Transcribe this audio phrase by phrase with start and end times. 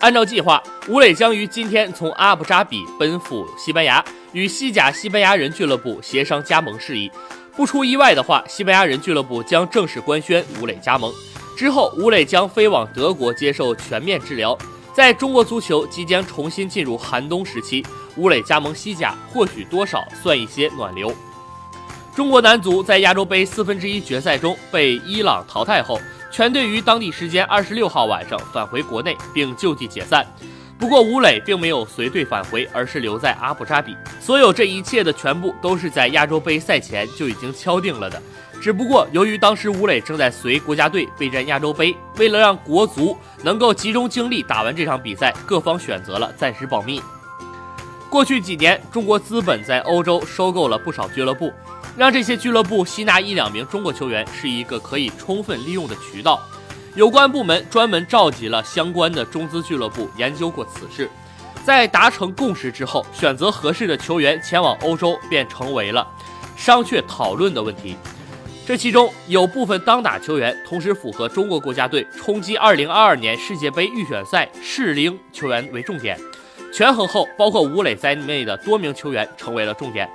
[0.00, 7.10] 按照计划，吴磊将于今天从阿布扎比奔赴西班牙，与西甲西班牙人俱乐部协商加盟事宜。
[7.56, 11.12] 不出意外的话，西班牙人俱乐部将正式官宣吴磊加盟。
[11.56, 14.56] 之后，吴磊将飞往德国接受全面治疗。
[14.94, 17.84] 在中国足球即将重新进入寒冬时期，
[18.16, 21.12] 吴磊加盟西甲，或许多少算一些暖流。
[22.14, 26.00] 中国男足在亚洲杯四分之一决赛中被伊朗淘汰后。
[26.30, 30.26] 全队于当地时间二十六号晚上返回国内，并就地解散。
[30.78, 33.96] 不过，吴磊并没有随队返回，而是留在阿布扎比。
[34.20, 38.22] 所有这一切的全部都是在亚洲杯赛前就已经敲定了的。
[38.60, 47.02] 只不过，由于当时吴磊正在随国家队备战亚洲杯，为了让国足能够集中精力打完这场比赛，各方选择了暂时保密。
[48.08, 51.52] 过去几年，中国资本在欧洲收购了不少俱乐部。
[51.96, 56.40] 让这些俱乐部吸纳一两名中国球员是一个可以充分利用的渠道。
[56.94, 61.08] 有关部门专门召集了相关的中资俱乐部研究过此事，
[61.64, 66.06] 在达成共识之后，选择合适的球员前往欧洲便成为了
[66.56, 67.96] 商榷讨论的问题。
[68.66, 76.18] 这其中有部分当打球员同时符合中国国家队冲击2022年世界杯预选赛适龄球员为重点，
[76.72, 80.08] 权衡后，包括吴磊在内的多名球员成为了重点。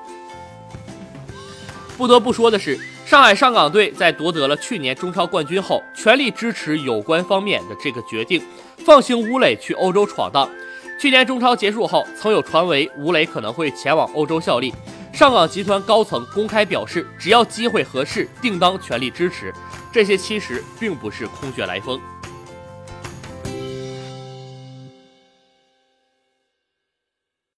[1.98, 8.42] 不得不说的是，上海上港队在夺得了去年中超冠军后，全力支持有关方面的这个决定，
[8.86, 10.50] 放行吴磊去欧洲闯荡。
[11.00, 14.74] 去年中超结束后，曾有传闻吴磊可能会前往欧洲效力，
[15.14, 19.54] 上港集团高层公开表示，只要机会合适，定当全力支持。
[19.92, 22.00] 这些其实并不是空穴来风。